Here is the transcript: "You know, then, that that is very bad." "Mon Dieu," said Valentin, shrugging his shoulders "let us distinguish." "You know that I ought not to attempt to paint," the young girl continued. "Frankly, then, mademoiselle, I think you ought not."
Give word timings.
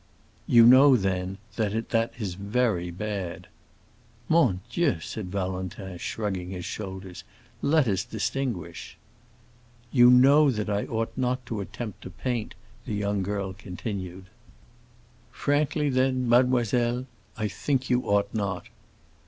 "You 0.47 0.65
know, 0.65 0.97
then, 0.97 1.37
that 1.57 1.89
that 1.89 2.13
is 2.17 2.33
very 2.33 2.89
bad." 2.89 3.45
"Mon 4.27 4.61
Dieu," 4.67 4.99
said 4.99 5.27
Valentin, 5.29 5.99
shrugging 5.99 6.49
his 6.49 6.65
shoulders 6.65 7.23
"let 7.61 7.87
us 7.87 8.03
distinguish." 8.03 8.97
"You 9.91 10.09
know 10.09 10.49
that 10.49 10.71
I 10.71 10.85
ought 10.85 11.11
not 11.15 11.45
to 11.45 11.61
attempt 11.61 12.01
to 12.01 12.09
paint," 12.09 12.55
the 12.87 12.95
young 12.95 13.21
girl 13.21 13.53
continued. 13.53 14.25
"Frankly, 15.31 15.87
then, 15.87 16.27
mademoiselle, 16.27 17.05
I 17.37 17.47
think 17.47 17.91
you 17.91 18.01
ought 18.09 18.33
not." 18.33 18.69